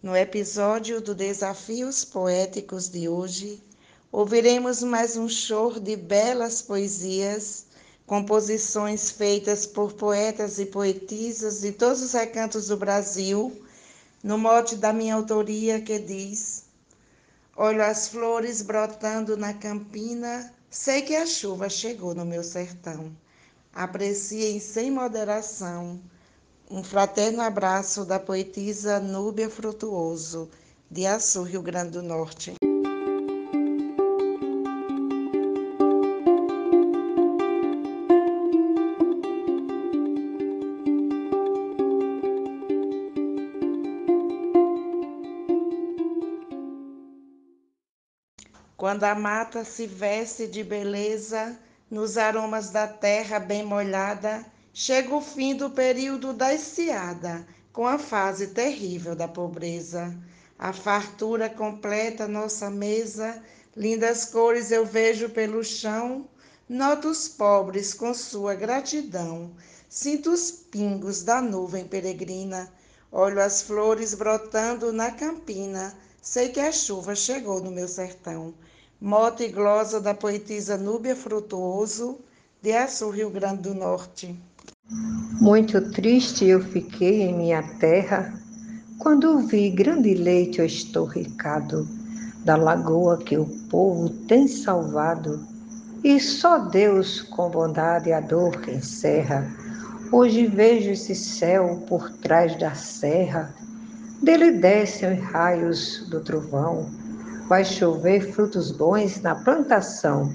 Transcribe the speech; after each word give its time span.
No 0.00 0.16
episódio 0.16 1.00
do 1.00 1.12
Desafios 1.12 2.04
Poéticos 2.04 2.88
de 2.88 3.08
hoje, 3.08 3.60
ouviremos 4.12 4.80
mais 4.80 5.16
um 5.16 5.28
show 5.28 5.80
de 5.80 5.96
belas 5.96 6.62
poesias, 6.62 7.66
composições 8.06 9.10
feitas 9.10 9.66
por 9.66 9.92
poetas 9.94 10.60
e 10.60 10.66
poetisas 10.66 11.62
de 11.62 11.72
todos 11.72 12.00
os 12.00 12.12
recantos 12.12 12.68
do 12.68 12.76
Brasil, 12.76 13.60
no 14.22 14.38
mote 14.38 14.76
da 14.76 14.92
minha 14.92 15.16
autoria 15.16 15.80
que 15.80 15.98
diz: 15.98 16.66
Olho 17.56 17.82
as 17.82 18.06
flores 18.06 18.62
brotando 18.62 19.36
na 19.36 19.52
campina, 19.52 20.54
sei 20.70 21.02
que 21.02 21.16
a 21.16 21.26
chuva 21.26 21.68
chegou 21.68 22.14
no 22.14 22.24
meu 22.24 22.44
sertão. 22.44 23.10
Apreciem 23.72 24.60
sem 24.60 24.92
moderação 24.92 26.00
um 26.70 26.84
fraterno 26.84 27.40
abraço 27.40 28.04
da 28.04 28.20
poetisa 28.20 29.00
Núbia 29.00 29.48
Frutuoso, 29.48 30.50
de 30.90 31.06
Açu, 31.06 31.42
Rio 31.42 31.62
Grande 31.62 31.92
do 31.92 32.02
Norte. 32.02 32.52
Quando 48.76 49.04
a 49.04 49.14
mata 49.14 49.64
se 49.64 49.86
veste 49.86 50.46
de 50.46 50.62
beleza, 50.62 51.58
nos 51.90 52.16
aromas 52.16 52.70
da 52.70 52.86
terra 52.86 53.38
bem 53.38 53.64
molhada, 53.64 54.44
Chega 54.80 55.12
o 55.12 55.20
fim 55.20 55.56
do 55.56 55.70
período 55.70 56.32
da 56.32 56.54
estiada, 56.54 57.44
com 57.72 57.84
a 57.84 57.98
fase 57.98 58.46
terrível 58.46 59.16
da 59.16 59.26
pobreza. 59.26 60.16
A 60.56 60.72
fartura 60.72 61.50
completa 61.50 62.28
nossa 62.28 62.70
mesa, 62.70 63.42
lindas 63.76 64.26
cores 64.26 64.70
eu 64.70 64.86
vejo 64.86 65.30
pelo 65.30 65.64
chão. 65.64 66.28
Noto 66.68 67.08
os 67.08 67.26
pobres 67.26 67.92
com 67.92 68.14
sua 68.14 68.54
gratidão, 68.54 69.50
sinto 69.88 70.30
os 70.30 70.52
pingos 70.52 71.24
da 71.24 71.42
nuvem 71.42 71.84
peregrina, 71.84 72.72
olho 73.10 73.42
as 73.42 73.62
flores 73.62 74.14
brotando 74.14 74.92
na 74.92 75.10
campina, 75.10 75.92
sei 76.22 76.50
que 76.50 76.60
a 76.60 76.70
chuva 76.70 77.16
chegou 77.16 77.60
no 77.60 77.72
meu 77.72 77.88
sertão. 77.88 78.54
Moto 79.00 79.42
e 79.42 79.48
glosa 79.48 80.00
da 80.00 80.14
poetisa 80.14 80.76
Núbia 80.76 81.16
Frutuoso, 81.16 82.20
de 82.62 82.72
Açu, 82.72 83.10
Rio 83.10 83.28
Grande 83.28 83.62
do 83.62 83.74
Norte. 83.74 84.40
Muito 85.40 85.80
triste 85.92 86.44
eu 86.44 86.60
fiquei 86.60 87.22
em 87.22 87.36
minha 87.36 87.62
terra 87.78 88.34
quando 88.98 89.38
vi 89.46 89.70
grande 89.70 90.12
leite 90.14 90.60
estorricado 90.60 91.88
da 92.44 92.56
lagoa 92.56 93.18
que 93.18 93.38
o 93.38 93.46
povo 93.70 94.10
tem 94.26 94.48
salvado 94.48 95.46
e 96.02 96.18
só 96.18 96.58
Deus 96.58 97.20
com 97.22 97.50
bondade 97.50 98.12
a 98.12 98.20
dor 98.20 98.68
encerra. 98.68 99.48
Hoje 100.10 100.46
vejo 100.46 100.90
esse 100.90 101.14
céu 101.14 101.84
por 101.86 102.10
trás 102.18 102.58
da 102.58 102.74
serra, 102.74 103.54
dele 104.22 104.50
descem 104.52 105.18
os 105.18 105.24
raios 105.24 106.08
do 106.08 106.20
trovão, 106.20 106.90
vai 107.48 107.64
chover 107.64 108.32
frutos 108.32 108.72
bons 108.72 109.20
na 109.22 109.34
plantação, 109.34 110.32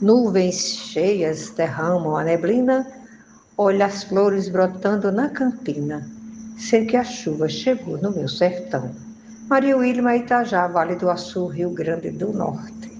nuvens 0.00 0.54
cheias 0.54 1.50
derramam 1.50 2.16
a 2.16 2.22
neblina 2.22 2.86
Olha 3.56 3.86
as 3.86 4.02
flores 4.02 4.48
brotando 4.48 5.12
na 5.12 5.28
campina. 5.28 6.04
Sei 6.58 6.86
que 6.86 6.96
a 6.96 7.04
chuva 7.04 7.48
chegou 7.48 7.96
no 7.98 8.10
meu 8.10 8.26
sertão. 8.26 8.92
Maria 9.48 9.76
Wilma 9.76 10.16
Itajá, 10.16 10.66
Vale 10.66 10.96
do 10.96 11.08
Açu, 11.08 11.46
Rio 11.46 11.70
Grande 11.70 12.10
do 12.10 12.32
Norte. 12.32 12.90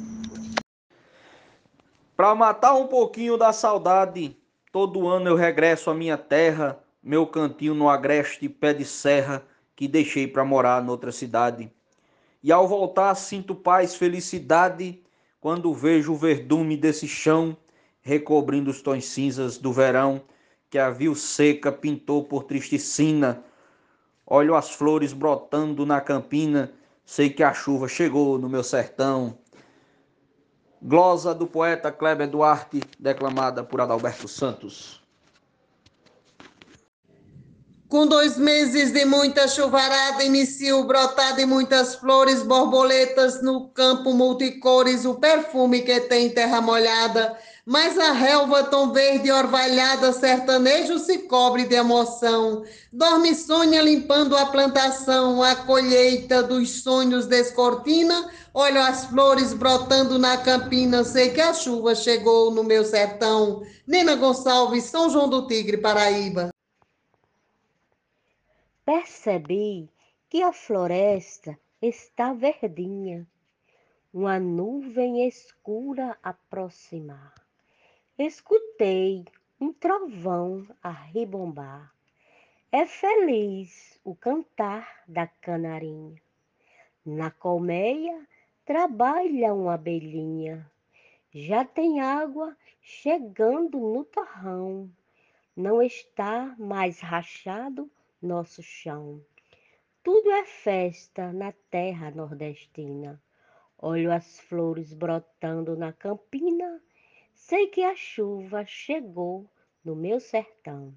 Para 2.17 2.37
matar 2.37 2.75
um 2.75 2.87
pouquinho 2.87 3.37
da 3.37 3.53
saudade, 3.53 4.37
todo 4.71 5.09
ano 5.09 5.29
eu 5.29 5.35
regresso 5.35 5.91
à 5.91 5.95
minha 5.95 6.17
terra, 6.17 6.79
meu 7.03 7.27
cantinho 7.27 7.75
no 7.75 7.89
agreste 7.89 8.49
pé 8.49 8.73
de 8.73 8.85
serra 8.85 9.43
que 9.75 9.89
deixei 9.89 10.29
para 10.29 10.45
morar 10.45 10.81
noutra 10.85 11.11
cidade. 11.11 11.69
E 12.41 12.53
ao 12.53 12.69
voltar 12.69 13.13
sinto 13.17 13.57
paz, 13.57 13.97
felicidade, 13.97 15.03
quando 15.41 15.75
vejo 15.75 16.13
o 16.13 16.17
verdume 16.17 16.77
desse 16.77 17.09
chão 17.09 17.57
recobrindo 18.03 18.71
os 18.71 18.81
tons 18.81 19.07
cinzas 19.07 19.59
do 19.59 19.73
verão 19.73 20.23
que 20.75 20.79
a 20.81 20.91
viu 20.91 21.15
seca 21.15 21.71
pintou 21.71 22.25
por 22.25 22.43
tristicina. 22.43 23.45
Olho 24.27 24.57
as 24.57 24.73
flores 24.73 25.13
brotando 25.13 25.87
na 25.87 26.01
campina, 26.01 26.73
sei 27.05 27.31
que 27.31 27.45
a 27.45 27.55
chuva 27.55 27.87
chegou 27.87 28.41
no 28.41 28.49
meu 28.49 28.65
sertão. 28.65 29.39
Glosa 30.83 31.33
do 31.33 31.47
poeta 31.47 31.93
Kleber 31.93 32.29
Duarte, 32.29 32.81
declamada 32.99 33.63
por 33.63 33.81
Adalberto 33.81 34.27
Santos. 34.27 35.01
Com 37.89 38.09
dois 38.09 38.37
meses 38.37 38.91
de 38.91 39.05
muita 39.05 39.47
chuvarada, 39.47 40.25
inicia 40.25 40.77
o 40.77 40.83
brotar 40.83 41.37
de 41.37 41.47
muitas 41.47 41.95
flores, 41.95 42.43
borboletas 42.43 43.41
no 43.41 43.69
campo 43.69 44.13
multicores, 44.13 45.05
o 45.05 45.15
perfume 45.15 45.83
que 45.83 46.01
tem 46.01 46.31
terra 46.31 46.61
molhada 46.61 47.39
mas 47.67 47.99
a 47.99 48.13
relva 48.13 48.65
tão 48.65 48.93
verde 48.93 49.33
orvalhada, 49.33 50.13
sertanejo 50.13 50.99
se 50.99 51.21
cobre 51.21 51.65
de 51.65 51.75
emoção. 51.75 52.63
Dorme 52.93 53.35
sonha 53.35 53.81
limpando 53.81 54.37
a 54.37 54.47
plantação, 54.47 55.43
a 55.43 55.57
colheita 55.57 56.43
dos 56.43 56.83
sonhos 56.83 57.27
descortina. 57.27 58.31
Olho 58.53 58.81
as 58.83 59.07
flores 59.07 59.55
brotando 59.55 60.19
na 60.19 60.37
campina, 60.37 61.03
sei 61.05 61.31
que 61.31 61.41
a 61.41 61.55
chuva 61.55 61.95
chegou 61.95 62.51
no 62.51 62.63
meu 62.63 62.85
sertão. 62.85 63.63
Nina 63.87 64.15
Gonçalves, 64.15 64.85
São 64.85 65.09
João 65.09 65.29
do 65.29 65.47
Tigre, 65.47 65.79
Paraíba. 65.79 66.51
Percebi 68.85 69.89
que 70.29 70.43
a 70.43 70.53
floresta 70.53 71.59
está 71.81 72.35
verdinha, 72.35 73.27
uma 74.13 74.39
nuvem 74.39 75.27
escura 75.27 76.17
aproximar 76.23 77.44
Escutei 78.17 79.25
um 79.61 79.73
trovão 79.73 80.65
a 80.81 80.89
ribombar. 80.89 81.93
É 82.71 82.87
feliz 82.87 84.01
o 84.05 84.15
cantar 84.15 85.03
da 85.09 85.27
canarinha. 85.27 86.23
Na 87.05 87.33
colmeia 87.33 88.25
trabalha 88.65 89.53
uma 89.53 89.75
abelhinha. 89.75 90.65
Já 91.33 91.65
tem 91.65 92.01
água 92.01 92.57
chegando 92.81 93.81
no 93.81 94.05
torrão. 94.05 94.89
Não 95.57 95.83
está 95.83 96.55
mais 96.57 97.01
rachado 97.01 97.91
nosso 98.23 98.63
chão. 98.63 99.21
Tudo 100.05 100.31
é 100.31 100.45
festa 100.45 101.33
na 101.33 101.51
terra 101.69 102.13
nordestina. 102.13 103.21
Olho 103.77 104.13
as 104.13 104.39
flores 104.39 104.95
brotando 104.95 105.77
na 105.77 105.93
campina 105.93 106.81
Sei 107.47 107.67
que 107.67 107.85
a 107.85 107.95
chuva 107.95 108.65
chegou 108.67 109.45
no 109.85 109.95
meu 109.95 110.19
sertão. 110.19 110.95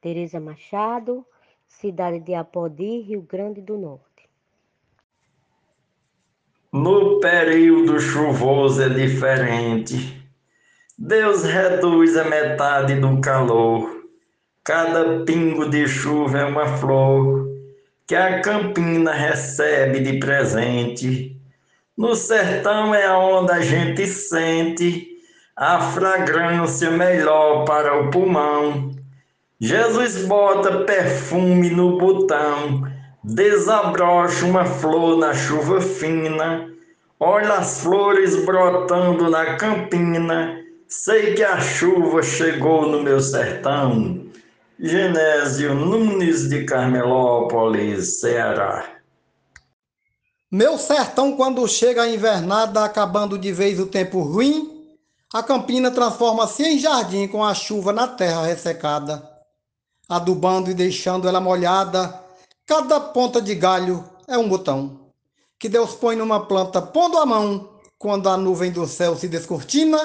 Tereza 0.00 0.38
Machado, 0.38 1.26
cidade 1.66 2.20
de 2.20 2.34
Apodi, 2.34 3.00
Rio 3.00 3.22
Grande 3.22 3.60
do 3.60 3.76
Norte. 3.76 4.30
No 6.72 7.18
período 7.18 7.98
chuvoso 7.98 8.80
é 8.80 8.90
diferente. 8.90 10.24
Deus 10.96 11.42
reduz 11.42 12.16
a 12.16 12.26
metade 12.26 13.00
do 13.00 13.20
calor. 13.20 14.06
Cada 14.62 15.24
pingo 15.24 15.68
de 15.68 15.88
chuva 15.88 16.38
é 16.38 16.44
uma 16.44 16.76
flor 16.78 17.50
que 18.06 18.14
a 18.14 18.40
campina 18.40 19.12
recebe 19.12 19.98
de 19.98 20.20
presente. 20.20 21.36
No 21.96 22.14
sertão 22.14 22.94
é 22.94 23.12
onde 23.12 23.50
a 23.50 23.60
gente 23.60 24.06
sente 24.06 25.11
a 25.56 25.80
fragrância 25.92 26.90
melhor 26.90 27.64
para 27.64 28.00
o 28.00 28.10
pulmão. 28.10 28.90
Jesus 29.60 30.24
bota 30.26 30.84
perfume 30.84 31.70
no 31.70 31.98
botão, 31.98 32.82
desabrocha 33.22 34.44
uma 34.44 34.64
flor 34.64 35.18
na 35.18 35.32
chuva 35.34 35.80
fina, 35.80 36.68
olha 37.20 37.54
as 37.54 37.80
flores 37.80 38.44
brotando 38.44 39.30
na 39.30 39.56
campina, 39.56 40.58
sei 40.88 41.34
que 41.34 41.44
a 41.44 41.60
chuva 41.60 42.22
chegou 42.22 42.88
no 42.88 43.02
meu 43.02 43.20
sertão. 43.20 44.22
Genésio 44.80 45.74
Nunes 45.74 46.48
de 46.48 46.64
Carmelópolis, 46.64 48.18
Ceará. 48.18 48.84
Meu 50.50 50.76
sertão, 50.76 51.36
quando 51.36 51.66
chega 51.68 52.02
a 52.02 52.08
invernada, 52.08 52.84
acabando 52.84 53.38
de 53.38 53.52
vez 53.52 53.78
o 53.78 53.86
tempo 53.86 54.20
ruim, 54.20 54.71
a 55.32 55.42
campina 55.42 55.90
transforma-se 55.90 56.62
em 56.62 56.78
jardim 56.78 57.26
com 57.26 57.42
a 57.42 57.54
chuva 57.54 57.92
na 57.92 58.06
terra 58.06 58.44
ressecada, 58.44 59.26
adubando 60.08 60.70
e 60.70 60.74
deixando 60.74 61.26
ela 61.26 61.40
molhada. 61.40 62.20
Cada 62.66 63.00
ponta 63.00 63.40
de 63.40 63.54
galho 63.54 64.04
é 64.28 64.36
um 64.36 64.48
botão 64.48 65.02
que 65.62 65.68
Deus 65.68 65.94
põe 65.94 66.16
numa 66.16 66.44
planta 66.44 66.82
pondo 66.82 67.16
a 67.18 67.24
mão 67.24 67.78
quando 67.96 68.28
a 68.28 68.36
nuvem 68.36 68.72
do 68.72 68.84
céu 68.84 69.16
se 69.16 69.28
descortina. 69.28 69.96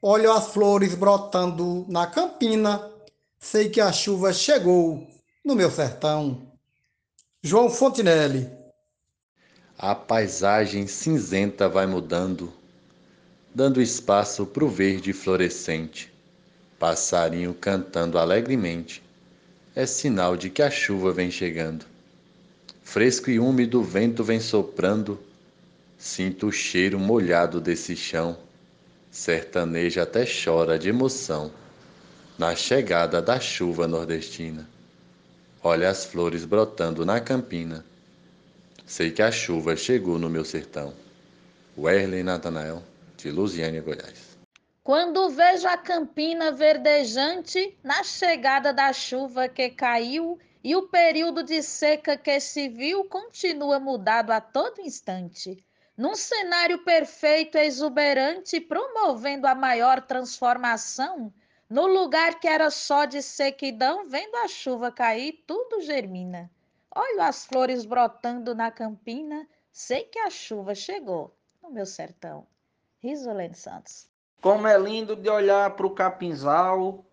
Olho 0.00 0.32
as 0.32 0.48
flores 0.48 0.94
brotando 0.94 1.84
na 1.88 2.06
campina. 2.06 2.90
Sei 3.38 3.68
que 3.68 3.82
a 3.82 3.92
chuva 3.92 4.32
chegou 4.32 5.06
no 5.44 5.54
meu 5.54 5.70
sertão. 5.70 6.50
João 7.42 7.68
Fontinelli. 7.68 8.50
A 9.76 9.94
paisagem 9.94 10.86
cinzenta 10.86 11.68
vai 11.68 11.86
mudando, 11.86 12.50
dando 13.58 13.82
espaço 13.82 14.46
para 14.46 14.64
o 14.64 14.68
verde 14.68 15.12
florescente. 15.12 16.12
Passarinho 16.78 17.52
cantando 17.52 18.16
alegremente 18.16 19.02
é 19.74 19.84
sinal 19.84 20.36
de 20.36 20.48
que 20.48 20.62
a 20.62 20.70
chuva 20.70 21.12
vem 21.12 21.28
chegando. 21.28 21.84
Fresco 22.84 23.28
e 23.30 23.40
úmido 23.40 23.80
o 23.80 23.82
vento 23.82 24.22
vem 24.22 24.38
soprando, 24.38 25.18
sinto 25.98 26.46
o 26.46 26.52
cheiro 26.52 27.00
molhado 27.00 27.60
desse 27.60 27.96
chão. 27.96 28.38
Sertaneja 29.10 30.04
até 30.04 30.24
chora 30.24 30.78
de 30.78 30.88
emoção 30.88 31.50
na 32.38 32.54
chegada 32.54 33.20
da 33.20 33.40
chuva 33.40 33.88
nordestina. 33.88 34.68
Olha 35.64 35.90
as 35.90 36.04
flores 36.04 36.44
brotando 36.44 37.04
na 37.04 37.18
campina. 37.18 37.84
Sei 38.86 39.10
que 39.10 39.20
a 39.20 39.32
chuva 39.32 39.74
chegou 39.74 40.16
no 40.16 40.30
meu 40.30 40.44
sertão. 40.44 40.94
Werley 41.76 42.22
Natanael, 42.22 42.84
de 43.24 43.30
Lusiânia, 43.30 43.82
Goiás. 43.82 44.38
Quando 44.82 45.28
vejo 45.28 45.68
a 45.68 45.76
campina 45.76 46.50
verdejante 46.50 47.76
na 47.82 48.02
chegada 48.02 48.72
da 48.72 48.92
chuva 48.92 49.48
que 49.48 49.70
caiu 49.70 50.38
e 50.62 50.74
o 50.74 50.88
período 50.88 51.42
de 51.42 51.62
seca 51.62 52.16
que 52.16 52.40
se 52.40 52.68
viu 52.68 53.04
continua 53.04 53.78
mudado 53.78 54.32
a 54.32 54.40
todo 54.40 54.80
instante. 54.80 55.64
Num 55.96 56.14
cenário 56.14 56.84
perfeito 56.84 57.58
exuberante, 57.58 58.60
promovendo 58.60 59.46
a 59.46 59.54
maior 59.54 60.00
transformação, 60.00 61.32
no 61.68 61.86
lugar 61.86 62.38
que 62.40 62.48
era 62.48 62.70
só 62.70 63.04
de 63.04 63.20
sequidão, 63.20 64.08
vendo 64.08 64.36
a 64.36 64.48
chuva 64.48 64.92
cair, 64.92 65.42
tudo 65.46 65.82
germina. 65.82 66.50
Olho 66.94 67.20
as 67.20 67.44
flores 67.44 67.84
brotando 67.84 68.54
na 68.54 68.70
campina, 68.70 69.46
sei 69.70 70.04
que 70.04 70.18
a 70.20 70.30
chuva 70.30 70.74
chegou 70.74 71.36
no 71.62 71.70
meu 71.70 71.84
sertão. 71.84 72.46
Risolene 73.00 73.54
Santos. 73.54 74.08
Como 74.40 74.66
é 74.66 74.76
lindo 74.76 75.14
de 75.14 75.28
olhar 75.28 75.70
para 75.76 75.86
o 75.86 75.90
capinzal, 75.90 77.04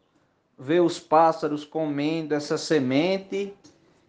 ver 0.57 0.81
os 0.81 0.99
pássaros 0.99 1.63
comendo 1.63 2.33
essa 2.33 2.57
semente 2.57 3.53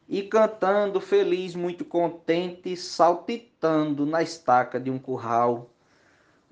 e 0.09 0.23
cantando 0.23 1.01
feliz, 1.01 1.55
muito 1.55 1.85
contente, 1.85 2.77
saltitando 2.77 4.07
na 4.07 4.23
estaca 4.23 4.79
de 4.81 4.91
um 4.91 4.99
curral. 4.99 5.69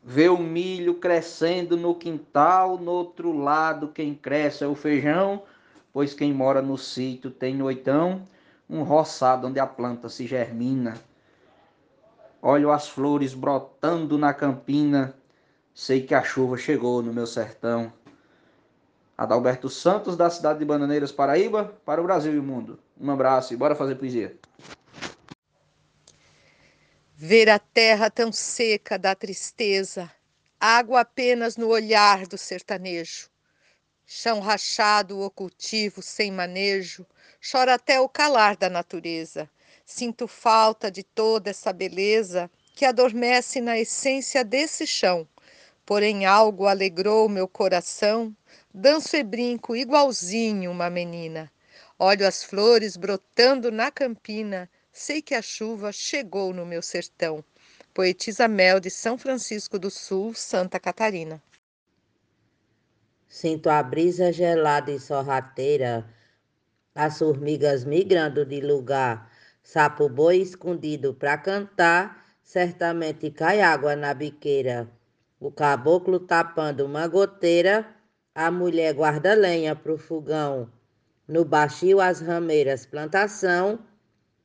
Ver 0.03 0.31
o 0.31 0.39
milho 0.39 0.95
crescendo 0.97 1.77
no 1.77 1.95
quintal, 1.95 2.77
no 2.77 2.91
outro 2.91 3.33
lado 3.33 3.89
quem 3.89 4.15
cresce 4.15 4.65
é 4.65 4.67
o 4.67 4.75
feijão, 4.75 5.43
pois 5.93 6.13
quem 6.13 6.35
mora 6.35 6.61
no 6.61 6.77
sítio 6.77 7.31
tem 7.31 7.55
noitão, 7.55 8.23
um 8.69 8.83
roçado 8.83 9.47
onde 9.47 9.59
a 9.59 9.67
planta 9.67 10.09
se 10.11 10.27
germina. 10.27 11.01
Olho 12.47 12.71
as 12.71 12.87
flores 12.87 13.33
brotando 13.33 14.19
na 14.19 14.35
campina, 14.35 15.17
sei 15.73 16.03
que 16.03 16.15
a 16.15 16.23
chuva 16.23 16.59
chegou 16.59 17.01
no 17.03 17.11
meu 17.11 17.27
sertão. 17.27 17.91
Adalberto 19.17 19.71
Santos, 19.71 20.15
da 20.15 20.29
cidade 20.29 20.59
de 20.59 20.65
Bananeiras, 20.67 21.11
Paraíba, 21.11 21.75
para 21.87 22.03
o 22.03 22.05
Brasil 22.05 22.35
e 22.35 22.39
o 22.39 22.43
mundo. 22.43 22.79
Um 23.01 23.11
abraço 23.11 23.55
e 23.55 23.57
bora 23.57 23.75
fazer 23.75 23.95
poesia. 23.95 24.37
Ver 27.17 27.49
a 27.49 27.59
terra 27.59 28.11
tão 28.11 28.31
seca 28.31 28.99
dá 28.99 29.15
tristeza, 29.15 30.13
água 30.61 31.01
apenas 31.01 31.57
no 31.57 31.69
olhar 31.69 32.27
do 32.27 32.37
sertanejo. 32.37 33.31
Chão 34.05 34.41
rachado, 34.41 35.19
o 35.19 35.31
cultivo 35.31 36.03
sem 36.03 36.31
manejo, 36.31 37.07
chora 37.41 37.73
até 37.73 37.99
o 37.99 38.07
calar 38.07 38.55
da 38.55 38.69
natureza. 38.69 39.49
Sinto 39.85 40.27
falta 40.27 40.91
de 40.91 41.03
toda 41.03 41.51
essa 41.51 41.73
beleza 41.73 42.51
que 42.75 42.85
adormece 42.85 43.61
na 43.61 43.79
essência 43.79 44.45
desse 44.45 44.87
chão. 44.87 45.29
Porém, 45.85 46.25
algo 46.25 46.67
alegrou 46.67 47.29
meu 47.29 47.47
coração 47.47 48.35
Danço 48.77 49.15
e 49.15 49.23
brinco 49.23 49.77
igualzinho 49.77 50.69
uma 50.69 50.91
menina. 50.91 51.49
Olho 51.97 52.27
as 52.27 52.43
flores 52.43 52.97
brotando 52.97 53.71
na 53.71 53.89
campina. 53.89 54.69
Sei 54.93 55.23
que 55.23 55.33
a 55.33 55.41
chuva 55.41 55.93
chegou 55.93 56.53
no 56.53 56.67
meu 56.67 56.83
sertão. 56.83 57.45
Poetisa 57.95 58.49
Mel 58.49 58.81
de 58.81 58.91
São 58.91 59.17
Francisco 59.17 59.79
do 59.79 59.93
Sul, 59.93 60.35
Santa 60.35 60.81
Catarina. 60.81 61.41
Sinto 63.29 63.71
a 63.71 63.81
brisa 63.81 64.33
gelada 64.33 64.91
e 64.91 64.99
sorrateira, 64.99 66.05
as 66.97 67.19
formigas 67.19 67.85
migrando 67.85 68.45
de 68.45 68.61
lugar, 68.61 69.31
sapo 69.65 70.09
boi 70.09 70.37
escondido 70.37 71.15
pra 71.15 71.39
cantar, 71.39 72.23
certamente 72.43 73.31
cai 73.31 73.63
água 73.63 73.97
na 73.97 74.13
biqueira. 74.13 74.89
O 75.41 75.51
caboclo 75.51 76.21
tapando 76.21 76.85
uma 76.85 77.09
goteira, 77.09 77.87
a 78.35 78.51
mulher 78.51 78.93
guarda 78.95 79.35
lenha 79.35 79.75
pro 79.75 79.97
fogão, 79.97 80.71
no 81.27 81.45
baixio 81.45 82.01
as 82.01 82.21
rameiras 82.21 82.85
plantação, 82.85 83.79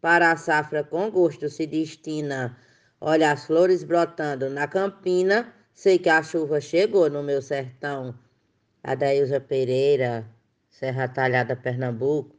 para 0.01 0.31
a 0.31 0.38
safra 0.38 0.83
com 0.83 1.12
gosto 1.12 1.50
se 1.50 1.68
destina. 1.68 2.57
Olha 3.01 3.31
as 3.31 3.45
flores 3.45 3.83
brotando 3.83 4.50
na 4.50 4.68
campina, 4.68 5.54
sei 5.74 6.00
que 6.00 6.10
a 6.10 6.24
chuva 6.24 6.62
chegou 6.62 7.10
no 7.10 7.22
meu 7.22 7.42
sertão. 7.42 8.18
Adailza 8.81 9.42
Pereira, 9.42 10.25
Serra 10.69 11.10
Talhada, 11.10 11.56
Pernambuco. 11.56 12.38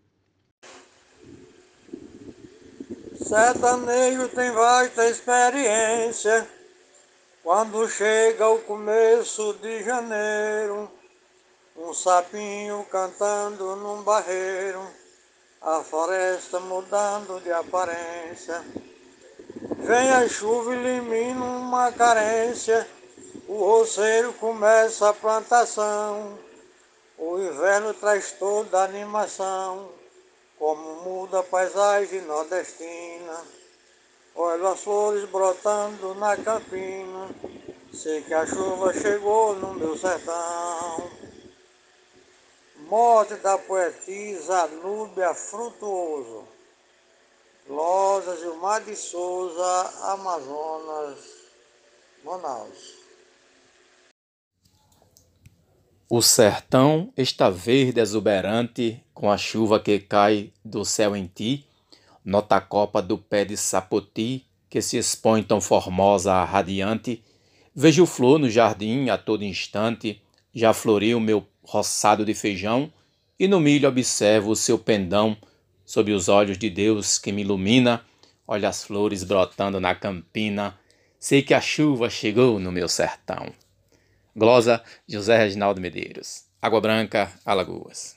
Sertanejo 3.30 4.28
tem 4.30 4.50
vasta 4.50 5.08
experiência, 5.08 6.48
quando 7.44 7.88
chega 7.88 8.48
o 8.48 8.58
começo 8.58 9.54
de 9.62 9.84
janeiro 9.84 10.90
um 11.76 11.94
sapinho 11.94 12.84
cantando 12.90 13.76
num 13.76 14.02
barreiro, 14.02 14.84
a 15.62 15.80
floresta 15.80 16.58
mudando 16.58 17.40
de 17.40 17.52
aparência. 17.52 18.64
Vem 19.78 20.10
a 20.10 20.28
chuva 20.28 20.74
elimina 20.74 21.44
uma 21.44 21.92
carência, 21.92 22.84
o 23.46 23.58
roceiro 23.58 24.32
começa 24.32 25.08
a 25.08 25.14
plantação. 25.14 26.36
O 27.16 27.38
inverno 27.38 27.94
traz 27.94 28.32
toda 28.32 28.80
a 28.80 28.84
animação, 28.86 29.99
como 30.60 30.96
muda 30.96 31.40
a 31.40 31.42
paisagem 31.42 32.20
nordestina. 32.20 33.44
Olha 34.36 34.68
as 34.68 34.80
flores 34.82 35.24
brotando 35.30 36.14
na 36.16 36.36
campina, 36.36 37.30
sei 37.92 38.22
que 38.22 38.34
a 38.34 38.46
chuva 38.46 38.92
chegou 38.92 39.56
no 39.56 39.74
meu 39.74 39.96
sertão. 39.96 41.10
Morte 42.76 43.36
da 43.36 43.56
poetisa 43.56 44.66
Núbia 44.66 45.32
Frutuoso. 45.34 46.46
Losa 47.66 48.36
Gilmar 48.36 48.82
de 48.82 48.96
Souza, 48.96 49.94
Amazonas, 50.12 51.18
Manaus. 52.22 52.99
O 56.12 56.20
sertão 56.20 57.12
está 57.16 57.48
verde 57.48 58.00
exuberante, 58.00 59.00
com 59.14 59.30
a 59.30 59.38
chuva 59.38 59.78
que 59.78 60.00
cai 60.00 60.50
do 60.64 60.84
céu 60.84 61.14
em 61.14 61.30
ti, 61.32 61.64
nota 62.24 62.56
a 62.56 62.60
copa 62.60 63.00
do 63.00 63.16
pé 63.16 63.44
de 63.44 63.56
sapoti, 63.56 64.44
que 64.68 64.82
se 64.82 64.96
expõe 64.96 65.40
tão 65.44 65.60
formosa, 65.60 66.42
radiante. 66.42 67.22
Vejo 67.72 68.06
flor 68.06 68.40
no 68.40 68.50
jardim 68.50 69.08
a 69.08 69.16
todo 69.16 69.44
instante, 69.44 70.20
já 70.52 70.74
floriu 70.74 71.20
meu 71.20 71.46
roçado 71.62 72.24
de 72.24 72.34
feijão, 72.34 72.92
e 73.38 73.46
no 73.46 73.60
milho 73.60 73.88
observo 73.88 74.50
o 74.50 74.56
seu 74.56 74.80
pendão, 74.80 75.36
sob 75.86 76.10
os 76.10 76.28
olhos 76.28 76.58
de 76.58 76.68
Deus 76.68 77.18
que 77.18 77.30
me 77.30 77.42
ilumina, 77.42 78.04
olha 78.48 78.68
as 78.68 78.82
flores 78.82 79.22
brotando 79.22 79.78
na 79.78 79.94
campina, 79.94 80.76
sei 81.20 81.40
que 81.40 81.54
a 81.54 81.60
chuva 81.60 82.10
chegou 82.10 82.58
no 82.58 82.72
meu 82.72 82.88
sertão. 82.88 83.52
Glosa 84.36 84.82
José 85.08 85.36
Reginaldo 85.36 85.80
Medeiros. 85.80 86.44
Água 86.62 86.80
Branca, 86.80 87.30
Alagoas. 87.44 88.16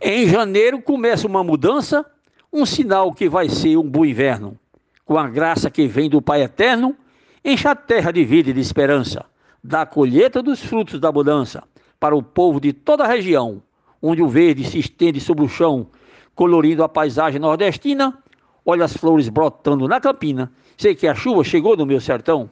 Em 0.00 0.26
janeiro 0.26 0.80
começa 0.80 1.26
uma 1.26 1.44
mudança, 1.44 2.04
um 2.52 2.64
sinal 2.64 3.12
que 3.12 3.28
vai 3.28 3.48
ser 3.48 3.76
um 3.76 3.88
bom 3.88 4.04
inverno. 4.04 4.58
Com 5.04 5.18
a 5.18 5.28
graça 5.28 5.70
que 5.70 5.86
vem 5.86 6.08
do 6.08 6.22
Pai 6.22 6.42
Eterno, 6.42 6.96
enche 7.44 7.68
a 7.68 7.74
terra 7.74 8.10
de 8.10 8.24
vida 8.24 8.50
e 8.50 8.52
de 8.52 8.60
esperança 8.60 9.24
da 9.62 9.86
colheita 9.86 10.42
dos 10.42 10.60
frutos 10.60 11.00
da 11.00 11.10
mudança 11.10 11.62
para 11.98 12.14
o 12.14 12.22
povo 12.22 12.60
de 12.60 12.72
toda 12.72 13.04
a 13.04 13.08
região, 13.08 13.62
onde 14.00 14.22
o 14.22 14.28
verde 14.28 14.62
se 14.64 14.78
estende 14.78 15.20
sobre 15.20 15.44
o 15.44 15.48
chão, 15.48 15.88
colorindo 16.34 16.84
a 16.84 16.88
paisagem 16.88 17.40
nordestina. 17.40 18.18
Olha 18.66 18.84
as 18.84 18.94
flores 18.94 19.28
brotando 19.28 19.88
na 19.88 20.00
campina. 20.00 20.52
Sei 20.76 20.94
que 20.94 21.06
a 21.06 21.14
chuva 21.14 21.44
chegou 21.44 21.76
no 21.76 21.86
meu 21.86 22.00
sertão. 22.00 22.50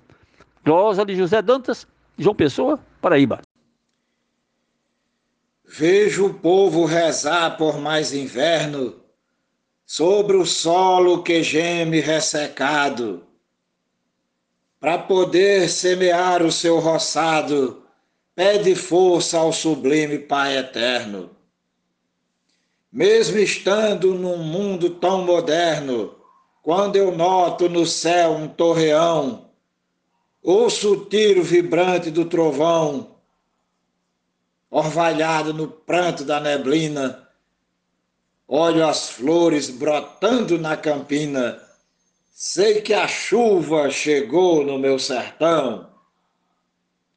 Glosa 0.65 1.05
de 1.05 1.17
José 1.17 1.43
Dantas, 1.43 1.87
João 2.17 2.35
Pessoa, 2.35 2.79
Paraíba. 3.01 3.41
Vejo 5.65 6.27
o 6.27 6.35
povo 6.35 6.85
rezar 6.85 7.57
por 7.57 7.79
mais 7.79 8.13
inverno 8.13 9.01
sobre 9.85 10.37
o 10.37 10.47
solo 10.47 11.23
que 11.23 11.43
geme 11.43 12.01
ressecado, 12.01 13.27
para 14.79 14.99
poder 14.99 15.69
semear 15.69 16.43
o 16.43 16.51
seu 16.51 16.79
roçado, 16.79 17.85
pede 18.35 18.75
força 18.75 19.39
ao 19.39 19.53
sublime 19.53 20.19
Pai 20.19 20.57
eterno. 20.57 21.31
Mesmo 22.91 23.39
estando 23.39 24.15
num 24.15 24.39
mundo 24.39 24.91
tão 24.91 25.25
moderno, 25.25 26.15
quando 26.63 26.97
eu 26.97 27.17
noto 27.17 27.69
no 27.69 27.87
céu 27.87 28.33
um 28.33 28.49
torreão, 28.49 29.52
ouço 30.43 30.93
o 30.93 31.05
tiro 31.05 31.43
vibrante 31.43 32.11
do 32.11 32.25
trovão, 32.25 33.17
orvalhado 34.71 35.55
no 35.55 35.69
pranto 35.69 36.25
da 36.25 36.41
neblina, 36.41 37.29
olho 38.49 38.87
as 38.87 39.11
flores 39.11 39.71
brotando 39.71 40.59
na 40.59 40.77
campina, 40.77 41.63
sei 42.33 42.81
que 42.81 42.93
a 42.93 43.07
chuva 43.07 43.89
chegou 43.91 44.65
no 44.65 44.79
meu 44.79 44.99
sertão. 44.99 45.91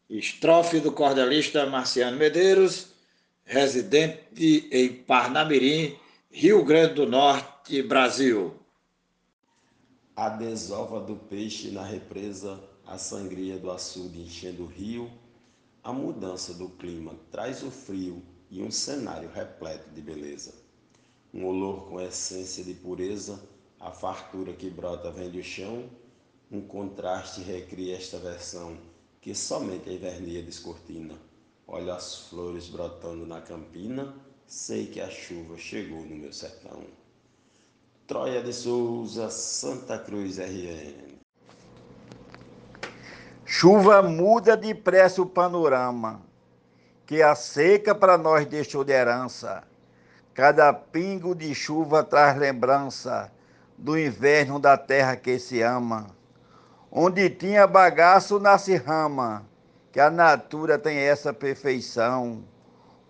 Estrofe 0.08 0.80
do 0.80 0.92
cordelista 0.92 1.66
Marciano 1.66 2.18
Medeiros, 2.18 2.90
residente 3.44 4.70
em 4.72 4.94
Parnamirim, 4.94 5.98
Rio 6.30 6.64
Grande 6.64 6.94
do 6.94 7.08
Norte, 7.08 7.82
Brasil. 7.82 8.54
A 10.16 10.30
desova 10.30 11.00
do 11.00 11.16
peixe 11.16 11.72
na 11.72 11.84
represa, 11.84 12.60
a 12.86 12.98
sangria 12.98 13.58
do 13.58 13.72
açude 13.72 14.22
enchendo 14.22 14.64
o 14.64 14.68
rio, 14.68 15.12
a 15.84 15.92
mudança 15.92 16.54
do 16.54 16.70
clima 16.70 17.16
traz 17.32 17.64
o 17.64 17.72
frio 17.72 18.22
e 18.50 18.62
um 18.62 18.72
cenário 18.72 19.30
repleto 19.30 19.90
de 19.90 20.02
beleza. 20.02 20.54
Um 21.34 21.46
olor 21.46 21.88
com 21.90 22.00
essência 22.00 22.64
de 22.64 22.74
pureza, 22.74 23.42
a 23.80 23.92
fartura 23.92 24.54
que 24.54 24.70
brota 24.70 25.12
vem 25.12 25.30
do 25.30 25.44
chão, 25.44 25.90
um 26.52 26.62
contraste 26.62 27.42
recria 27.42 27.98
esta 27.98 28.18
versão 28.18 28.78
que 29.20 29.34
somente 29.34 29.90
a 29.90 29.94
invernia 29.94 30.44
descortina. 30.44 31.16
Olho 31.68 31.92
as 31.92 32.28
flores 32.28 32.68
brotando 32.68 33.26
na 33.26 33.42
campina, 33.42 34.16
sei 34.46 34.86
que 34.88 35.02
a 35.02 35.10
chuva 35.10 35.58
chegou 35.58 36.02
no 36.02 36.16
meu 36.16 36.32
sertão. 36.32 36.84
Troia 38.06 38.44
de 38.44 38.54
Souza, 38.54 39.32
Santa 39.32 39.98
Cruz 39.98 40.38
RN. 40.38 41.25
Chuva 43.48 44.02
muda 44.02 44.58
depressa 44.58 45.22
o 45.22 45.26
panorama, 45.26 46.20
que 47.06 47.22
a 47.22 47.36
seca 47.36 47.94
para 47.94 48.18
nós 48.18 48.48
deixou 48.48 48.84
de 48.84 48.92
herança. 48.92 49.62
Cada 50.34 50.74
pingo 50.74 51.36
de 51.36 51.54
chuva 51.54 52.04
traz 52.04 52.36
lembrança 52.36 53.32
do 53.78 54.00
inverno 54.00 54.60
da 54.60 54.76
terra 54.76 55.16
que 55.16 55.38
se 55.38 55.62
ama. 55.62 56.08
Onde 56.92 57.30
tinha 57.30 57.68
bagaço 57.68 58.40
nasce 58.40 58.76
rama, 58.78 59.46
que 59.92 60.00
a 60.00 60.10
natura 60.10 60.80
tem 60.80 60.98
essa 60.98 61.32
perfeição. 61.32 62.44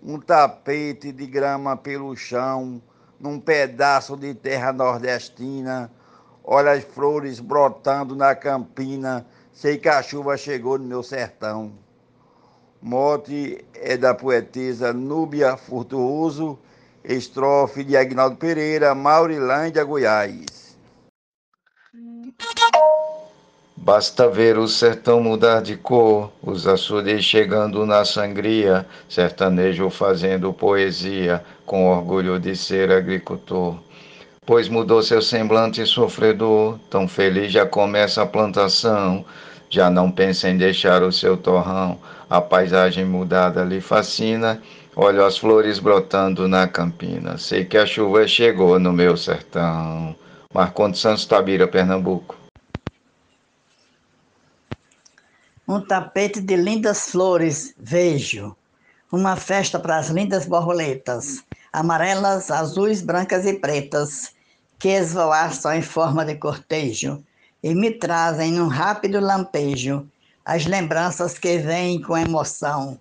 Um 0.04 0.20
tapete 0.20 1.14
de 1.14 1.26
grama 1.26 1.78
pelo 1.78 2.14
chão, 2.14 2.82
num 3.18 3.40
pedaço 3.40 4.18
de 4.18 4.34
terra 4.34 4.74
nordestina. 4.74 5.90
Olha 6.44 6.74
as 6.74 6.84
flores 6.84 7.40
brotando 7.40 8.18
na 8.18 8.36
campina 8.36 9.26
Sei 9.56 9.78
que 9.78 9.88
a 9.88 10.04
chuva 10.04 10.36
chegou 10.36 10.78
no 10.78 10.84
meu 10.84 11.02
sertão. 11.02 11.72
Mote 12.82 13.64
é 13.74 13.96
da 13.96 14.14
poetisa 14.14 14.92
Núbia 14.92 15.56
Furtuoso, 15.56 16.60
estrofe 17.06 17.82
de 17.82 17.96
Agnaldo 17.96 18.36
Pereira, 18.36 18.94
Maurilândia, 18.94 19.82
Goiás. 19.86 20.78
Basta 23.78 24.28
ver 24.28 24.58
o 24.58 24.68
sertão 24.68 25.22
mudar 25.22 25.62
de 25.62 25.78
cor, 25.78 26.34
os 26.44 26.68
açudes 26.68 27.24
chegando 27.24 27.86
na 27.86 28.04
sangria, 28.04 28.86
sertanejo 29.08 29.90
fazendo 29.90 30.52
poesia, 30.52 31.42
com 31.66 31.88
orgulho 31.88 32.38
de 32.42 32.58
ser 32.58 32.92
agricultor 32.92 33.80
pois 34.46 34.70
mudou 34.70 35.02
seu 35.02 35.22
semblante 35.22 35.86
sofredor. 35.86 36.78
Tão 36.90 37.08
feliz 37.08 37.52
já 37.52 37.66
começa 37.66 38.22
a 38.22 38.26
plantação, 38.26 39.26
já 39.70 39.90
não 39.90 40.12
pensa 40.12 40.50
em 40.50 40.58
deixar 40.58 41.02
o 41.02 41.12
seu 41.12 41.36
torrão. 41.36 42.00
A 42.30 42.40
paisagem 42.40 43.06
mudada 43.06 43.64
lhe 43.64 43.82
fascina. 43.82 44.62
Olho 44.96 45.26
as 45.26 45.38
flores 45.38 45.80
brotando 45.80 46.48
na 46.48 46.68
campina. 46.68 47.38
Sei 47.38 47.66
que 47.66 47.78
a 47.78 47.86
chuva 47.86 48.28
chegou 48.28 48.80
no 48.80 48.94
meu 48.94 49.18
sertão. 49.18 50.16
Marcondes 50.54 51.02
Santos 51.02 51.26
Tabira, 51.26 51.68
Pernambuco. 51.68 52.38
Um 55.68 55.82
tapete 55.82 56.40
de 56.40 56.56
lindas 56.56 57.10
flores, 57.10 57.74
vejo. 57.78 58.56
Uma 59.12 59.36
festa 59.36 59.80
para 59.80 59.98
as 59.98 60.10
lindas 60.10 60.46
borboletas, 60.46 61.44
amarelas, 61.74 62.52
azuis, 62.52 63.02
brancas 63.02 63.46
e 63.46 63.54
pretas 63.54 64.35
que 64.78 64.90
esvoaçam 64.90 65.74
em 65.74 65.82
forma 65.82 66.26
de 66.26 66.36
cortejo 66.36 67.24
e 67.64 67.74
me 67.74 67.92
trazem 67.92 68.52
num 68.52 68.68
rápido 68.68 69.20
lampejo 69.20 70.08
as 70.46 70.66
lembranças 70.66 71.40
que 71.40 71.58
vêm 71.58 72.02
com 72.02 72.18
emoção. 72.18 73.00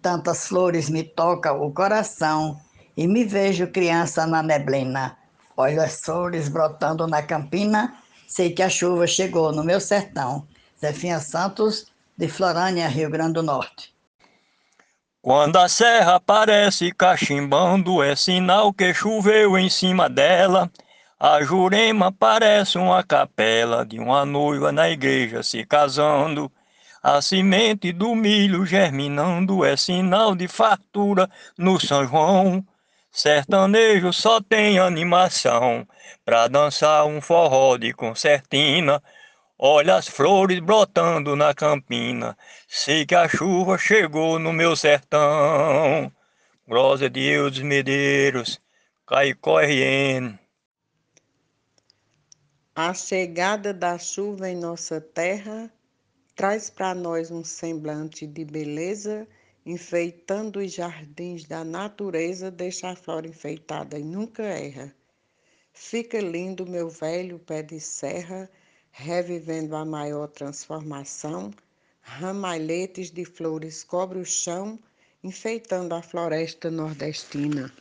Tantas 0.00 0.46
flores 0.48 0.88
me 0.88 1.02
tocam 1.02 1.62
o 1.62 1.72
coração 1.72 2.58
e 2.96 3.06
me 3.06 3.24
vejo 3.24 3.66
criança 3.66 4.26
na 4.26 4.42
neblina. 4.42 5.16
Olho 5.56 5.82
as 5.82 6.00
flores 6.00 6.48
brotando 6.48 7.06
na 7.06 7.22
campina, 7.22 7.94
sei 8.26 8.50
que 8.50 8.62
a 8.62 8.68
chuva 8.68 9.06
chegou 9.06 9.52
no 9.52 9.62
meu 9.64 9.80
sertão. 9.80 10.46
Zefinha 10.80 11.20
Santos, 11.20 11.86
de 12.16 12.28
Florânia, 12.28 12.88
Rio 12.88 13.10
Grande 13.10 13.34
do 13.34 13.42
Norte. 13.42 13.94
Quando 15.20 15.56
a 15.56 15.68
serra 15.68 16.16
aparece 16.16 16.92
cachimbando, 16.92 18.02
é 18.02 18.14
sinal 18.14 18.72
que 18.72 18.94
choveu 18.94 19.58
em 19.58 19.68
cima 19.68 20.08
dela. 20.08 20.70
A 21.18 21.42
Jurema 21.42 22.12
parece 22.12 22.76
uma 22.76 23.02
capela 23.02 23.86
de 23.86 23.98
uma 23.98 24.26
noiva 24.26 24.70
na 24.70 24.90
igreja 24.90 25.42
se 25.42 25.64
casando. 25.64 26.52
A 27.02 27.22
semente 27.22 27.90
do 27.90 28.14
milho 28.14 28.66
germinando 28.66 29.64
é 29.64 29.78
sinal 29.78 30.34
de 30.34 30.46
fartura 30.46 31.30
no 31.56 31.80
São 31.80 32.06
João. 32.06 32.62
Sertanejo 33.10 34.12
só 34.12 34.42
tem 34.42 34.78
animação 34.78 35.88
pra 36.22 36.48
dançar 36.48 37.06
um 37.06 37.22
forró 37.22 37.78
de 37.78 37.94
concertina. 37.94 39.02
Olha 39.58 39.94
as 39.96 40.06
flores 40.06 40.60
brotando 40.60 41.34
na 41.34 41.54
campina, 41.54 42.36
sei 42.68 43.06
que 43.06 43.14
a 43.14 43.26
chuva 43.26 43.78
chegou 43.78 44.38
no 44.38 44.52
meu 44.52 44.76
sertão. 44.76 46.12
Glória 46.68 47.08
de 47.08 47.20
Deus 47.30 47.58
Medeiros, 47.60 48.60
Caicó 49.06 49.60
RN. 49.60 50.45
A 52.78 52.92
chegada 52.92 53.72
da 53.72 53.96
chuva 53.96 54.50
em 54.50 54.54
nossa 54.54 55.00
terra 55.00 55.72
traz 56.34 56.68
para 56.68 56.94
nós 56.94 57.30
um 57.30 57.42
semblante 57.42 58.26
de 58.26 58.44
beleza, 58.44 59.26
enfeitando 59.64 60.58
os 60.58 60.72
jardins 60.72 61.46
da 61.46 61.64
natureza, 61.64 62.50
deixa 62.50 62.90
a 62.90 62.94
flora 62.94 63.26
enfeitada 63.26 63.98
e 63.98 64.04
nunca 64.04 64.42
erra. 64.42 64.94
Fica 65.72 66.20
lindo 66.20 66.66
meu 66.66 66.90
velho 66.90 67.38
pé 67.38 67.62
de 67.62 67.80
serra, 67.80 68.46
revivendo 68.90 69.74
a 69.74 69.86
maior 69.86 70.28
transformação, 70.28 71.50
ramalhetes 72.02 73.10
de 73.10 73.24
flores 73.24 73.84
cobre 73.84 74.18
o 74.18 74.26
chão, 74.26 74.78
enfeitando 75.24 75.94
a 75.94 76.02
floresta 76.02 76.70
nordestina. 76.70 77.72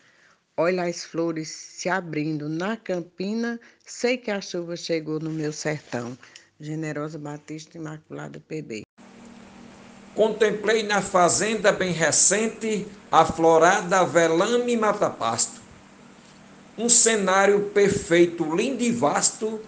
Olha 0.58 0.84
as 0.84 1.04
flores 1.04 1.50
se 1.50 1.90
abrindo 1.90 2.48
na 2.48 2.78
campina, 2.78 3.60
sei 3.86 4.16
que 4.16 4.32
a 4.32 4.40
chuva 4.40 4.78
chegou 4.78 5.20
no 5.20 5.30
meu 5.30 5.52
sertão. 5.52 6.18
Generosa 6.58 7.20
Batista 7.20 7.78
Imaculada 7.78 8.42
PB. 8.48 8.84
Contemplei 10.16 10.82
na 10.84 11.02
fazenda 11.02 11.74
bem 11.74 11.92
recente 11.92 12.88
a 13.12 13.26
florada 13.26 14.06
velame 14.06 14.72
e 14.72 14.78
mata-pasto. 14.78 15.60
Um 16.78 16.88
cenário 16.88 17.72
perfeito, 17.72 18.56
lindo 18.56 18.82
e 18.82 18.94
vasto, 18.94 19.60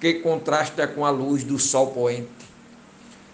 que 0.00 0.14
contrasta 0.20 0.86
com 0.86 1.04
a 1.04 1.10
luz 1.10 1.42
do 1.42 1.58
sol 1.58 1.88
poente. 1.88 2.30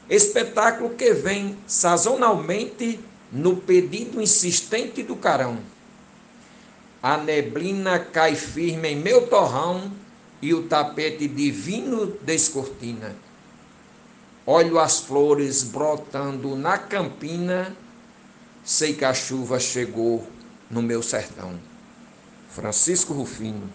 Espetáculo 0.09 0.95
que 0.95 1.13
vem 1.13 1.59
sazonalmente 1.67 2.99
no 3.31 3.55
pedido 3.55 4.19
insistente 4.19 5.03
do 5.03 5.15
carão 5.15 5.76
a 7.07 7.17
neblina 7.17 8.01
cai 8.01 8.35
firme 8.35 8.89
em 8.89 8.97
meu 8.97 9.29
torrão 9.29 9.93
e 10.43 10.53
o 10.53 10.67
tapete 10.67 11.29
divino 11.29 12.09
descortina. 12.21 13.15
Olho 14.45 14.77
as 14.77 14.99
flores 14.99 15.63
brotando 15.63 16.57
na 16.57 16.77
campina, 16.77 17.73
sei 18.65 18.93
que 18.93 19.05
a 19.05 19.15
chuva 19.15 19.61
chegou 19.61 20.27
no 20.69 20.83
meu 20.83 21.01
sertão. 21.01 21.57
Francisco 22.49 23.13
Rufino. 23.13 23.73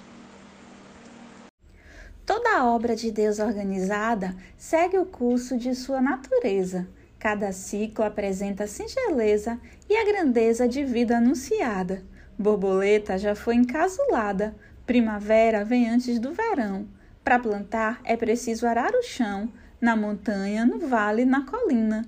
Toda 2.26 2.66
obra 2.66 2.98
de 2.98 3.12
Deus 3.12 3.40
organizada 3.40 4.36
segue 4.58 4.98
o 4.98 5.06
curso 5.06 5.58
de 5.58 5.74
sua 5.74 6.02
natureza. 6.02 6.86
Cada 7.18 7.54
ciclo 7.54 8.04
apresenta 8.04 8.66
a 8.66 8.68
singeleza 8.68 9.58
e 9.90 9.96
a 9.96 10.04
grandeza 10.04 10.68
de 10.68 10.84
vida 10.84 11.16
anunciada. 11.16 12.04
Borboleta 12.38 13.18
já 13.18 13.36
foi 13.36 13.56
encasulada, 13.56 14.56
primavera 14.86 15.64
vem 15.64 15.90
antes 15.90 16.20
do 16.20 16.34
verão. 16.34 16.88
Para 17.24 17.40
plantar 17.40 18.02
é 18.04 18.18
preciso 18.18 18.66
arar 18.66 18.94
o 18.94 19.04
chão, 19.04 19.52
na 19.80 19.96
montanha, 19.96 20.66
no 20.66 20.80
vale, 20.80 21.26
na 21.26 21.46
colina. 21.46 22.06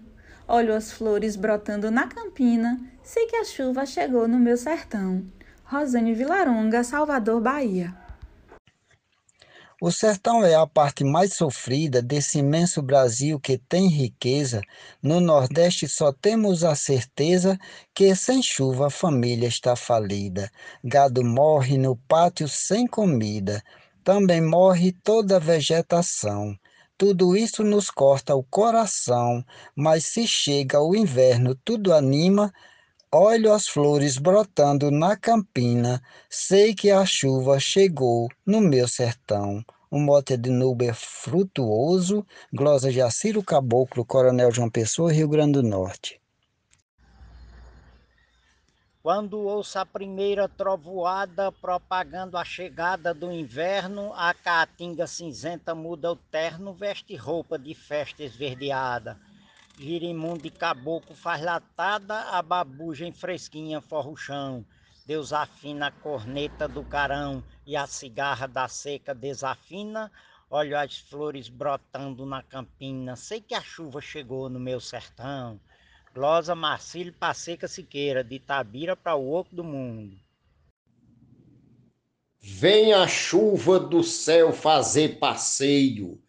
Olho 0.48 0.74
as 0.74 0.92
flores 0.92 1.36
brotando 1.36 1.90
na 1.90 2.08
campina, 2.08 2.80
sei 3.02 3.26
que 3.28 3.36
a 3.36 3.44
chuva 3.44 3.86
chegou 3.86 4.28
no 4.28 4.40
meu 4.40 4.58
sertão. 4.58 5.24
Rosane 5.64 6.14
Vilaronga, 6.14 6.84
Salvador, 6.84 7.42
Bahia. 7.42 8.03
O 9.86 9.92
sertão 9.92 10.46
é 10.46 10.56
a 10.56 10.66
parte 10.66 11.04
mais 11.04 11.34
sofrida 11.34 12.02
desse 12.02 12.40
imenso 12.40 12.82
Brasil 12.82 13.38
que 13.38 13.58
tem 13.58 13.90
riqueza. 13.90 14.62
No 15.02 15.20
Nordeste 15.20 15.90
só 15.90 16.14
temos 16.14 16.64
a 16.64 16.74
certeza 16.74 17.60
que 17.94 18.16
sem 18.16 18.42
chuva 18.42 18.88
a 18.88 18.90
família 18.90 19.46
está 19.46 19.76
falida. 19.76 20.50
Gado 20.82 21.22
morre 21.22 21.78
no 21.78 21.98
pátio 21.98 22.48
sem 22.48 22.88
comida. 22.88 23.62
Também 24.06 24.40
morre 24.40 24.94
toda 25.04 25.36
a 25.36 25.40
vegetação. 25.40 26.58
Tudo 26.98 27.36
isso 27.36 27.62
nos 27.62 27.92
corta 27.92 28.34
o 28.34 28.42
coração, 28.42 29.44
mas 29.76 30.06
se 30.06 30.26
chega 30.26 30.82
o 30.82 30.96
inverno, 30.96 31.56
tudo 31.56 31.94
anima. 31.94 32.54
Olho 33.16 33.54
as 33.54 33.68
flores 33.68 34.18
brotando 34.18 34.90
na 34.90 35.16
campina, 35.16 36.02
sei 36.28 36.74
que 36.74 36.90
a 36.90 37.06
chuva 37.06 37.60
chegou 37.60 38.28
no 38.44 38.60
meu 38.60 38.88
sertão. 38.88 39.64
O 39.94 40.00
mote 40.00 40.36
de 40.36 40.50
Nuber 40.50 40.96
Frutuoso, 40.96 42.26
glosa 42.52 42.92
de 42.92 43.00
Aciro 43.00 43.44
Caboclo, 43.44 44.04
Coronel 44.04 44.52
João 44.52 44.68
Pessoa, 44.68 45.14
Rio 45.14 45.30
Grande 45.30 45.52
do 45.52 45.62
Norte. 45.62 46.20
Quando 49.04 49.38
ouço 49.42 49.78
a 49.78 49.86
primeira 49.86 50.50
trovoada 50.50 51.52
propagando 51.52 52.40
a 52.40 52.44
chegada 52.44 53.14
do 53.14 53.32
inverno, 53.32 54.12
a 54.16 54.34
caatinga 54.34 55.06
cinzenta 55.06 55.76
muda 55.76 56.12
o 56.12 56.16
terno, 56.16 56.74
veste 56.74 57.16
roupa 57.16 57.60
de 57.60 57.76
festa 57.76 58.24
esverdeada. 58.24 59.20
Girimundo 59.78 60.48
e 60.48 60.50
caboclo 60.50 61.16
faz 61.16 61.40
latada, 61.40 62.20
a 62.32 62.42
babugem 62.42 63.12
fresquinha 63.12 63.80
forra 63.80 64.10
o 64.10 64.18
chão. 64.18 64.66
Deus 65.06 65.34
afina 65.34 65.88
a 65.88 65.92
corneta 65.92 66.66
do 66.66 66.82
carão 66.82 67.44
e 67.66 67.76
a 67.76 67.86
cigarra 67.86 68.48
da 68.48 68.70
seca 68.70 69.14
desafina. 69.14 70.10
Olho 70.50 70.78
as 70.78 70.98
flores 70.98 71.50
brotando 71.50 72.26
na 72.26 72.42
campina, 72.42 73.18
sei 73.18 73.42
que 73.42 73.54
a 73.54 73.62
chuva 73.62 74.00
chegou 74.00 74.50
no 74.50 74.62
meu 74.62 74.80
sertão. 74.80 75.60
Glosa 76.14 76.56
Marcílio 76.56 77.12
Passeca 77.12 77.68
Siqueira, 77.68 78.24
de 78.24 78.40
Tabira 78.40 78.96
para 78.96 79.16
o 79.16 79.34
Oco 79.34 79.54
do 79.54 79.64
Mundo. 79.64 80.16
Vem 82.40 82.94
a 82.94 83.06
chuva 83.06 83.80
do 83.80 84.04
céu 84.04 84.54
fazer 84.54 85.18
passeio 85.18 86.22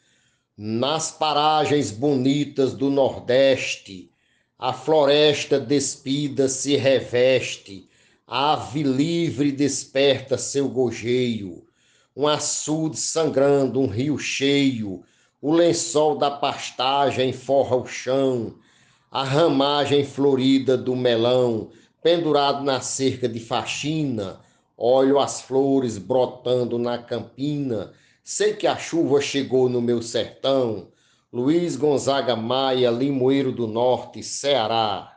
nas 0.56 1.12
paragens 1.12 1.92
bonitas 1.92 2.72
do 2.72 2.90
Nordeste. 2.90 4.10
A 4.58 4.72
floresta 4.72 5.60
despida 5.60 6.48
se 6.48 6.76
reveste 6.76 7.88
ave 8.26 8.82
livre 8.82 9.52
desperta 9.52 10.38
seu 10.38 10.68
gojeio, 10.68 11.66
um 12.16 12.26
açude 12.26 12.96
sangrando, 12.96 13.80
um 13.80 13.86
rio 13.86 14.18
cheio, 14.18 15.02
o 15.42 15.52
lençol 15.52 16.16
da 16.16 16.30
pastagem 16.30 17.32
forra 17.32 17.76
o 17.76 17.86
chão, 17.86 18.54
a 19.10 19.22
ramagem 19.22 20.04
florida 20.04 20.76
do 20.76 20.96
melão, 20.96 21.70
pendurado 22.02 22.64
na 22.64 22.80
cerca 22.80 23.28
de 23.28 23.40
faxina, 23.40 24.40
olho 24.76 25.18
as 25.18 25.42
flores 25.42 25.98
brotando 25.98 26.78
na 26.78 26.98
campina, 26.98 27.92
sei 28.22 28.54
que 28.54 28.66
a 28.66 28.76
chuva 28.76 29.20
chegou 29.20 29.68
no 29.68 29.82
meu 29.82 30.00
sertão. 30.00 30.88
Luiz 31.32 31.76
Gonzaga 31.76 32.34
Maia, 32.34 32.90
Limoeiro 32.90 33.52
do 33.52 33.66
Norte, 33.66 34.22
Ceará. 34.22 35.13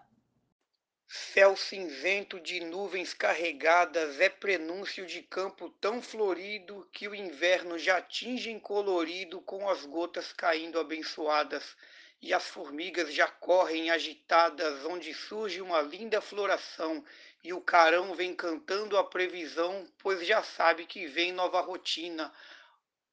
Céu 1.10 1.56
cinzento 1.56 2.38
de 2.38 2.60
nuvens 2.60 3.14
carregadas 3.14 4.20
é 4.20 4.28
prenúncio 4.28 5.06
de 5.06 5.22
campo 5.22 5.70
tão 5.80 6.02
florido 6.02 6.86
que 6.92 7.08
o 7.08 7.16
inverno 7.16 7.80
já 7.80 8.02
tinge 8.02 8.52
em 8.52 8.60
colorido 8.60 9.40
com 9.40 9.70
as 9.70 9.86
gotas 9.86 10.34
caindo 10.34 10.78
abençoadas 10.78 11.78
e 12.22 12.34
as 12.34 12.50
formigas 12.50 13.14
já 13.14 13.26
correm 13.26 13.90
agitadas 13.90 14.84
onde 14.84 15.14
surge 15.14 15.62
uma 15.62 15.80
linda 15.80 16.20
floração 16.20 17.02
e 17.42 17.54
o 17.54 17.62
carão 17.62 18.14
vem 18.14 18.36
cantando 18.36 18.98
a 18.98 19.04
previsão, 19.06 19.88
pois 20.00 20.28
já 20.28 20.44
sabe 20.44 20.86
que 20.86 21.08
vem 21.08 21.32
nova 21.32 21.62
rotina. 21.62 22.34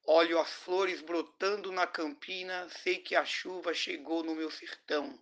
Olho 0.05 0.37
as 0.37 0.51
flores 0.51 0.99
brotando 0.99 1.71
na 1.71 1.87
campina, 1.87 2.67
sei 2.83 2.97
que 2.97 3.15
a 3.15 3.23
chuva 3.23 3.73
chegou 3.73 4.21
no 4.21 4.35
meu 4.35 4.51
sertão. 4.51 5.17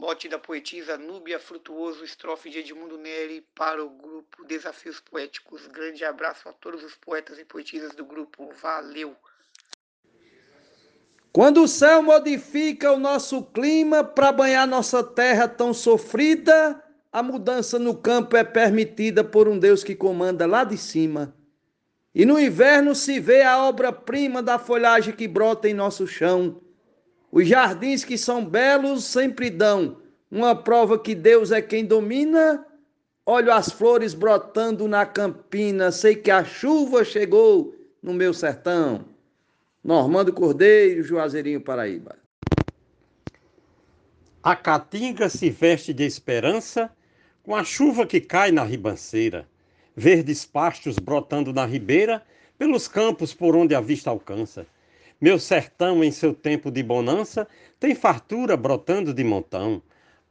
Mote 0.00 0.30
da 0.30 0.38
poetisa 0.38 0.96
Núbia 0.96 1.38
Frutuoso, 1.38 2.02
estrofe 2.02 2.48
de 2.48 2.60
Edmundo 2.60 2.96
Neri 2.96 3.44
para 3.54 3.84
o 3.84 3.90
grupo 3.90 4.42
Desafios 4.46 4.98
Poéticos. 4.98 5.66
Grande 5.66 6.06
abraço 6.06 6.48
a 6.48 6.54
todos 6.54 6.82
os 6.82 6.94
poetas 6.94 7.38
e 7.38 7.44
poetisas 7.44 7.94
do 7.94 8.02
grupo. 8.02 8.50
Valeu! 8.62 9.14
Quando 11.30 11.62
o 11.62 11.68
céu 11.68 12.00
modifica 12.00 12.90
o 12.90 12.98
nosso 12.98 13.42
clima 13.42 14.02
para 14.02 14.32
banhar 14.32 14.66
nossa 14.66 15.04
terra 15.04 15.46
tão 15.46 15.74
sofrida, 15.74 16.82
a 17.12 17.22
mudança 17.22 17.78
no 17.78 17.94
campo 17.94 18.38
é 18.38 18.42
permitida 18.42 19.22
por 19.22 19.46
um 19.48 19.58
Deus 19.58 19.84
que 19.84 19.94
comanda 19.94 20.46
lá 20.46 20.64
de 20.64 20.78
cima. 20.78 21.36
E 22.14 22.24
no 22.24 22.40
inverno 22.40 22.94
se 22.94 23.20
vê 23.20 23.42
a 23.42 23.62
obra-prima 23.64 24.42
da 24.42 24.58
folhagem 24.58 25.14
que 25.14 25.28
brota 25.28 25.68
em 25.68 25.74
nosso 25.74 26.06
chão 26.06 26.58
os 27.32 27.46
jardins 27.46 28.04
que 28.04 28.18
são 28.18 28.44
belos 28.44 29.04
sempre 29.04 29.50
dão 29.50 29.96
uma 30.30 30.54
prova 30.54 30.98
que 30.98 31.14
Deus 31.14 31.50
é 31.50 31.62
quem 31.62 31.84
domina. 31.84 32.66
Olho 33.24 33.52
as 33.52 33.70
flores 33.70 34.14
brotando 34.14 34.88
na 34.88 35.06
campina, 35.06 35.92
sei 35.92 36.16
que 36.16 36.30
a 36.30 36.44
chuva 36.44 37.04
chegou 37.04 37.74
no 38.02 38.12
meu 38.12 38.34
sertão. 38.34 39.04
Normando 39.82 40.32
Cordeiro, 40.32 41.02
Juazeirinho, 41.02 41.60
Paraíba. 41.60 42.16
A 44.42 44.56
caatinga 44.56 45.28
se 45.28 45.50
veste 45.50 45.92
de 45.92 46.04
esperança 46.04 46.90
com 47.42 47.54
a 47.54 47.62
chuva 47.62 48.06
que 48.06 48.20
cai 48.20 48.50
na 48.50 48.64
ribanceira, 48.64 49.46
verdes 49.94 50.44
pastos 50.44 50.98
brotando 50.98 51.52
na 51.52 51.66
ribeira, 51.66 52.22
pelos 52.58 52.88
campos 52.88 53.32
por 53.32 53.54
onde 53.54 53.74
a 53.74 53.80
vista 53.80 54.10
alcança. 54.10 54.66
Meu 55.20 55.38
sertão, 55.38 56.02
em 56.02 56.10
seu 56.10 56.32
tempo 56.32 56.70
de 56.70 56.82
bonança, 56.82 57.46
tem 57.78 57.94
fartura 57.94 58.56
brotando 58.56 59.12
de 59.12 59.22
montão. 59.22 59.82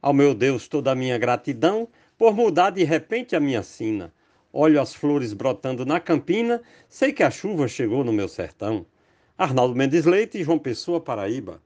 Ao 0.01 0.11
meu 0.11 0.33
Deus, 0.33 0.67
toda 0.67 0.91
a 0.91 0.95
minha 0.95 1.15
gratidão 1.15 1.87
por 2.17 2.33
mudar 2.33 2.71
de 2.71 2.83
repente 2.83 3.35
a 3.35 3.39
minha 3.39 3.61
sina. 3.61 4.11
Olho 4.51 4.81
as 4.81 4.95
flores 4.95 5.31
brotando 5.31 5.85
na 5.85 5.99
campina, 5.99 6.59
sei 6.87 7.13
que 7.13 7.21
a 7.21 7.29
chuva 7.29 7.67
chegou 7.67 8.03
no 8.03 8.11
meu 8.11 8.27
sertão. 8.27 8.83
Arnaldo 9.37 9.75
Mendes 9.75 10.05
Leite, 10.05 10.43
João 10.43 10.57
Pessoa, 10.57 10.99
Paraíba. 10.99 11.61